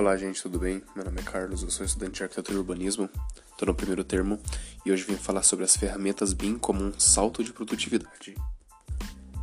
[0.00, 0.82] Olá, gente, tudo bem?
[0.96, 3.06] Meu nome é Carlos, eu sou estudante de arquitetura e urbanismo,
[3.52, 4.40] estou no primeiro termo
[4.82, 8.34] e hoje vim falar sobre as ferramentas BIM como um salto de produtividade.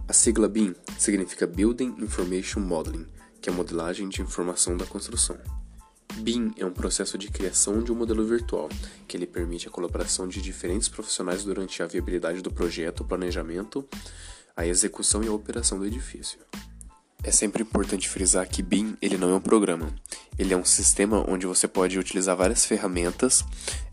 [0.08, 3.06] A sigla BIM significa Building Information Modeling,
[3.40, 5.38] que é a modelagem de informação da construção.
[6.22, 8.68] BIM é um processo de criação de um modelo virtual,
[9.08, 13.88] que ele permite a colaboração de diferentes profissionais durante a viabilidade do projeto, o planejamento,
[14.56, 16.40] a execução e a operação do edifício.
[17.24, 19.94] É sempre importante frisar que BIM ele não é um programa.
[20.38, 23.44] Ele é um sistema onde você pode utilizar várias ferramentas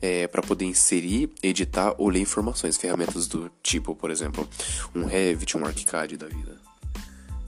[0.00, 2.76] é, para poder inserir, editar ou ler informações.
[2.76, 4.48] Ferramentas do tipo, por exemplo,
[4.94, 6.64] um Revit, um ArchiCAD da vida.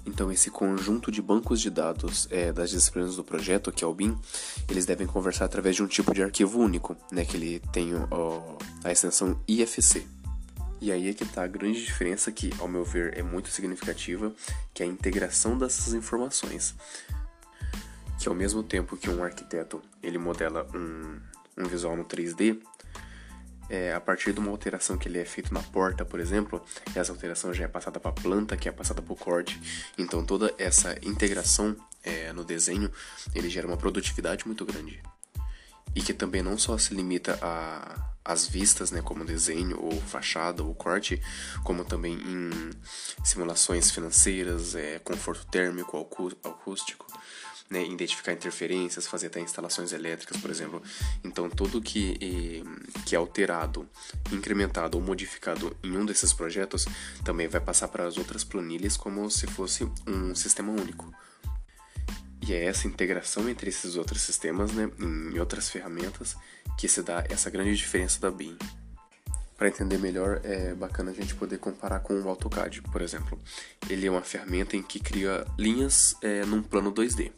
[0.07, 3.93] Então, esse conjunto de bancos de dados é, das disciplinas do projeto, que é o
[3.93, 4.17] BIM,
[4.71, 8.41] eles devem conversar através de um tipo de arquivo único, né, que ele tem ó,
[8.85, 10.07] a extensão IFC.
[10.81, 14.33] E aí é que está a grande diferença que, ao meu ver, é muito significativa,
[14.73, 16.75] que é a integração dessas informações.
[18.19, 21.21] Que ao mesmo tempo que um arquiteto ele modela um,
[21.59, 22.61] um visual no 3D,
[23.69, 26.65] é, a partir de uma alteração que ele é feito na porta, por exemplo,
[26.95, 29.61] essa alteração já é passada para a planta, que é passada para o corte.
[29.99, 32.91] Então toda essa integração é, no desenho
[33.35, 35.03] ele gera uma produtividade muito grande
[35.95, 40.63] e que também não só se limita a as vistas, né, como desenho ou fachada
[40.63, 41.23] ou corte,
[41.63, 42.71] como também em
[43.23, 47.07] simulações financeiras, é, conforto térmico, acústico,
[47.71, 50.83] né, identificar interferências, fazer até instalações elétricas, por exemplo.
[51.25, 52.63] Então, tudo que,
[53.05, 53.89] que é alterado,
[54.33, 56.87] incrementado ou modificado em um desses projetos
[57.25, 61.13] também vai passar para as outras planilhas como se fosse um sistema único.
[62.47, 66.37] E é essa integração entre esses outros sistemas, né, em outras ferramentas,
[66.79, 68.57] que se dá essa grande diferença da BIM.
[69.57, 73.39] Para entender melhor, é bacana a gente poder comparar com o AutoCAD, por exemplo.
[73.89, 77.33] Ele é uma ferramenta em que cria linhas é, num plano 2D.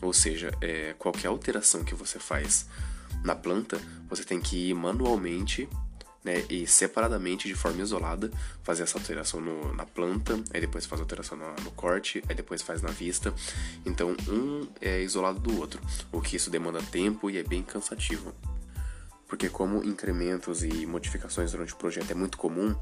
[0.00, 2.66] Ou seja, é, qualquer alteração que você faz
[3.24, 5.68] na planta, você tem que ir manualmente
[6.26, 8.30] né, e separadamente, de forma isolada,
[8.62, 12.62] fazer essa alteração no, na planta, aí depois faz alteração no, no, corte, aí depois
[12.62, 13.32] faz na vista.
[13.84, 15.80] Então, um é isolado do outro,
[16.10, 18.34] o que isso demanda tempo e é bem cansativo.
[19.28, 22.76] Porque como incrementos e modificações durante o projeto é muito comum,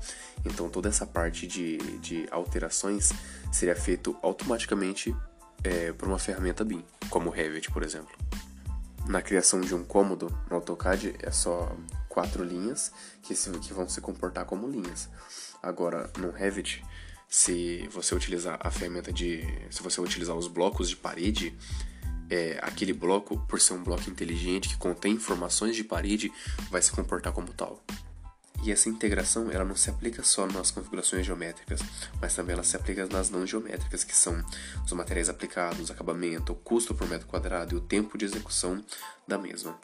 [0.44, 3.12] então toda essa parte de, de alterações
[3.50, 5.14] seria feito automaticamente
[5.62, 8.14] é, por uma ferramenta BIM, como o Revit, por exemplo.
[9.06, 11.74] Na criação de um cômodo no AutoCAD é só
[12.08, 15.08] quatro linhas que, se, que vão se comportar como linhas.
[15.62, 16.82] Agora, no Revit,
[17.28, 19.42] se você utilizar a ferramenta de.
[19.70, 21.52] Se você utilizar os blocos de parede,
[22.30, 26.32] é, aquele bloco, por ser um bloco inteligente que contém informações de parede,
[26.70, 27.82] vai se comportar como tal.
[28.62, 31.80] E essa integração ela não se aplica só nas configurações geométricas,
[32.18, 34.42] mas também ela se aplica nas não geométricas, que são
[34.84, 38.82] os materiais aplicados, acabamento, o custo por metro quadrado e o tempo de execução
[39.28, 39.78] da mesma.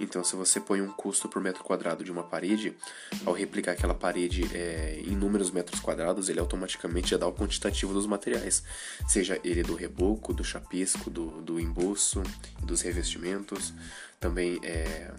[0.00, 2.76] Então, se você põe um custo por metro quadrado de uma parede,
[3.24, 7.92] ao replicar aquela parede é, em números metros quadrados, ele automaticamente já dá o quantitativo
[7.92, 8.62] dos materiais,
[9.06, 12.22] seja ele do reboco, do chapisco, do, do embolso,
[12.62, 13.72] dos revestimentos,
[14.18, 15.12] também é,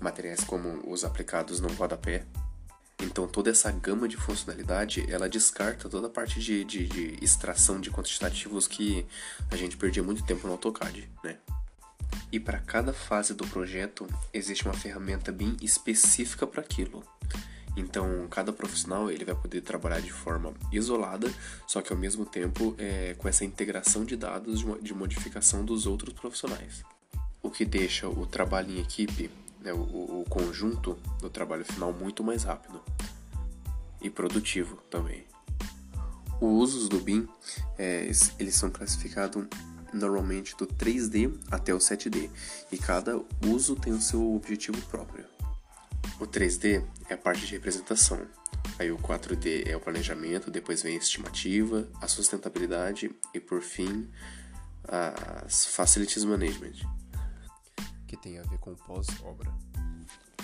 [0.00, 2.24] materiais como os aplicados no rodapé.
[3.00, 7.80] Então, toda essa gama de funcionalidade, ela descarta toda a parte de, de, de extração
[7.80, 9.04] de quantitativos que
[9.50, 11.38] a gente perdia muito tempo no AutoCAD, né?
[12.32, 17.04] E para cada fase do projeto existe uma ferramenta BIM específica para aquilo.
[17.76, 21.32] Então, cada profissional ele vai poder trabalhar de forma isolada,
[21.66, 25.86] só que ao mesmo tempo é, com essa integração de dados de, de, modificação dos
[25.86, 26.82] outros profissionais.
[27.42, 29.30] O que deixa o trabalho em equipe,
[29.60, 29.80] né, o,
[30.20, 32.80] o conjunto do trabalho final muito mais rápido
[34.00, 35.24] e produtivo também.
[36.40, 37.26] Os usos do BIM
[37.76, 38.04] é,
[38.38, 39.46] eles são classificados
[39.94, 42.28] normalmente do 3D até o 7D,
[42.70, 45.24] e cada uso tem o seu objetivo próprio.
[46.20, 48.26] O 3D é a parte de representação,
[48.78, 54.08] aí o 4D é o planejamento, depois vem a estimativa, a sustentabilidade e por fim
[54.86, 56.74] as Facilities Management,
[58.06, 59.52] que tem a ver com pós-obra.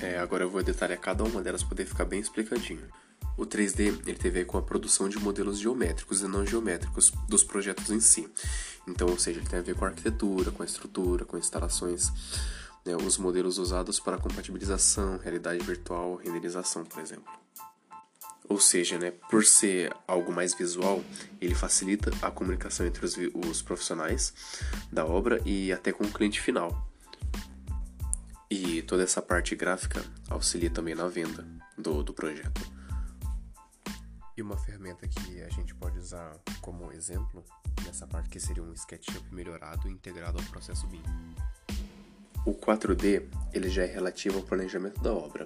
[0.02, 2.88] É, agora eu vou detalhar cada uma delas para poder ficar bem explicadinho.
[3.40, 7.90] O 3D ele ver com a produção de modelos geométricos e não geométricos dos projetos
[7.90, 8.28] em si.
[8.87, 12.12] Então, ou seja, ele tem a ver com a arquitetura, com a estrutura, com instalações,
[12.84, 17.32] né, os modelos usados para compatibilização, realidade virtual, renderização, por exemplo.
[18.46, 21.02] Ou seja, né, por ser algo mais visual,
[21.40, 24.34] ele facilita a comunicação entre os, os profissionais
[24.92, 26.87] da obra e até com o cliente final.
[28.50, 31.48] E toda essa parte gráfica auxilia também na venda
[31.78, 32.80] do, do projeto.
[34.42, 37.44] Uma ferramenta que a gente pode usar como exemplo
[37.84, 41.02] nessa parte que seria um SketchUp melhorado integrado ao processo BIM.
[42.46, 45.44] O 4D ele já é relativo ao planejamento da obra.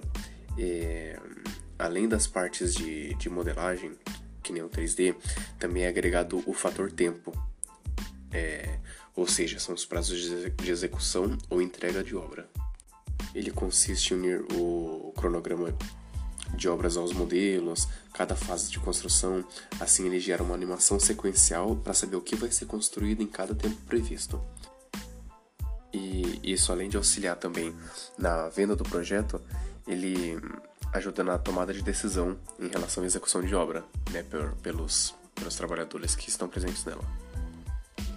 [0.57, 1.19] É,
[1.77, 3.91] além das partes de, de modelagem,
[4.41, 5.15] que nem o 3D,
[5.59, 7.33] também é agregado o fator tempo,
[8.31, 8.79] é,
[9.13, 10.19] ou seja, são os prazos
[10.55, 12.49] de execução ou entrega de obra.
[13.33, 15.75] Ele consiste em unir o cronograma
[16.55, 19.43] de obras aos modelos, cada fase de construção,
[19.79, 23.53] assim ele gera uma animação sequencial para saber o que vai ser construído em cada
[23.53, 24.41] tempo previsto.
[25.93, 27.73] E isso, além de auxiliar também
[28.17, 29.41] na venda do projeto,
[29.87, 30.37] ele
[30.93, 34.23] ajuda na tomada de decisão em relação à execução de obra, né,
[34.61, 37.03] pelos, pelos trabalhadores que estão presentes nela.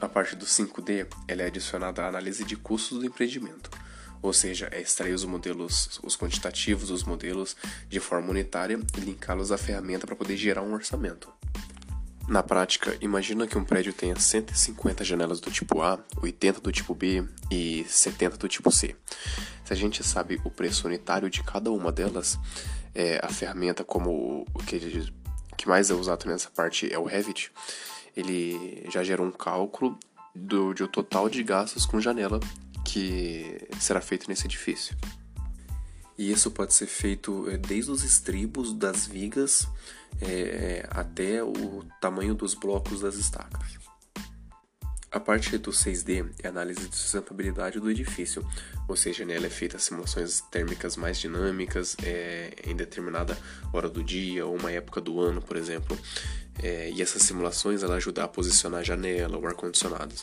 [0.00, 3.70] A parte do 5D ela é adicionada à análise de custos do empreendimento,
[4.22, 7.56] ou seja, é extrair os modelos, os quantitativos dos modelos
[7.88, 11.32] de forma unitária e linká-los à ferramenta para poder gerar um orçamento.
[12.28, 16.94] Na prática, imagina que um prédio tenha 150 janelas do tipo A, 80 do tipo
[16.94, 18.94] B e 70 do tipo C.
[19.64, 22.38] Se a gente sabe o preço unitário de cada uma delas,
[22.94, 25.10] é, a ferramenta como o que,
[25.56, 27.50] que mais é usado nessa parte é o Revit,
[28.14, 29.98] ele já gera um cálculo
[30.34, 32.38] do total de gastos com janela
[32.88, 34.96] que será feito nesse edifício.
[36.16, 39.68] E isso pode ser feito é, desde os estribos das vigas
[40.20, 43.87] é, até o tamanho dos blocos das estacas.
[45.10, 48.46] A parte do 6D é a análise de sustentabilidade do edifício,
[48.86, 53.36] ou seja, nela é feita simulações térmicas mais dinâmicas é, em determinada
[53.72, 55.98] hora do dia ou uma época do ano, por exemplo.
[56.62, 60.14] É, e essas simulações ela ajudam a posicionar a janela ou ar-condicionado.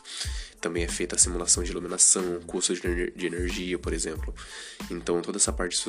[0.61, 4.35] Também é feita a simulação de iluminação, custo de, de energia, por exemplo.
[4.91, 5.81] Então toda essa parte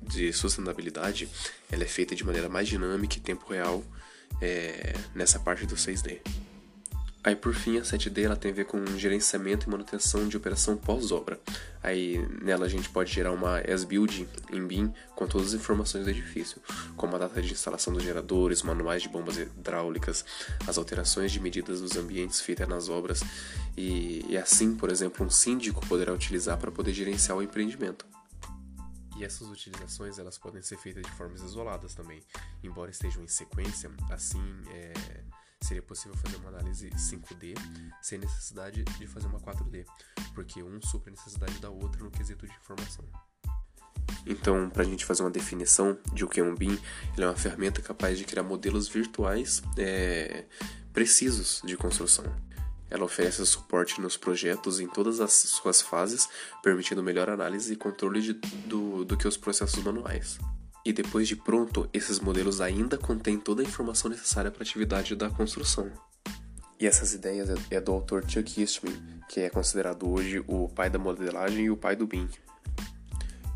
[0.00, 1.28] de sustentabilidade
[1.70, 3.84] ela é feita de maneira mais dinâmica e tempo real
[4.40, 6.20] é, nessa parte do 6D.
[7.22, 10.76] Aí por fim a 7D ela tem a ver com gerenciamento e manutenção de operação
[10.76, 11.38] pós-obra.
[11.82, 16.10] Aí nela a gente pode gerar uma S-Build em BIM com todas as informações do
[16.10, 16.62] edifício,
[16.96, 20.24] como a data de instalação dos geradores, manuais de bombas hidráulicas,
[20.66, 23.20] as alterações de medidas dos ambientes feitas nas obras
[23.76, 28.06] e, e assim, por exemplo, um síndico poderá utilizar para poder gerenciar o empreendimento.
[29.16, 32.22] E essas utilizações elas podem ser feitas de formas isoladas também,
[32.62, 34.92] embora estejam em sequência, assim é
[35.62, 37.54] seria possível fazer uma análise 5D
[38.00, 39.84] sem necessidade de fazer uma 4D,
[40.34, 43.04] porque um supra a necessidade da outra no quesito de informação.
[44.26, 46.78] Então, para a gente fazer uma definição de o que é um BIM,
[47.16, 50.44] ele é uma ferramenta capaz de criar modelos virtuais é,
[50.92, 52.24] precisos de construção.
[52.90, 56.28] Ela oferece suporte nos projetos em todas as suas fases,
[56.62, 60.38] permitindo melhor análise e controle de, do, do que os processos manuais.
[60.84, 65.14] E depois de pronto, esses modelos ainda contêm toda a informação necessária para a atividade
[65.14, 65.90] da construção.
[66.80, 68.94] E essas ideias é, é do autor Chuck Eastman,
[69.28, 72.28] que é considerado hoje o pai da modelagem e o pai do BIM.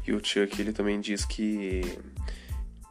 [0.07, 1.83] E o Chuck ele também diz que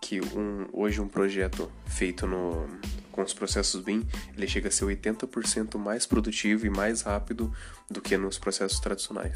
[0.02, 2.68] que um, hoje um projeto feito no,
[3.12, 4.06] com os processos BIM
[4.36, 7.54] ele chega a ser 80% mais produtivo e mais rápido
[7.90, 9.34] do que nos processos tradicionais.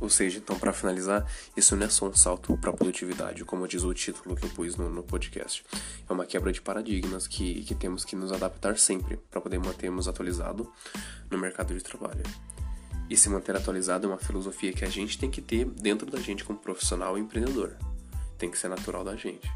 [0.00, 1.26] Ou seja, então, para finalizar,
[1.56, 4.50] isso não é só um salto para a produtividade, como diz o título que eu
[4.50, 5.64] pus no, no podcast.
[6.08, 10.06] É uma quebra de paradigmas que, que temos que nos adaptar sempre para poder mantermos
[10.06, 10.70] atualizado
[11.30, 12.22] no mercado de trabalho.
[13.08, 16.18] E se manter atualizado é uma filosofia que a gente tem que ter dentro da
[16.18, 17.76] gente como profissional e empreendedor.
[18.36, 19.50] Tem que ser natural da gente.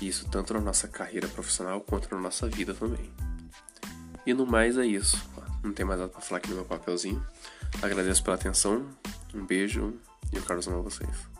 [0.00, 3.10] E isso tanto na nossa carreira profissional quanto na nossa vida também.
[4.26, 5.18] E no mais é isso.
[5.62, 7.24] Não tem mais nada para falar aqui no meu papelzinho.
[7.82, 8.86] Agradeço pela atenção.
[9.34, 9.94] Um beijo
[10.32, 11.39] e eu quero usar vocês.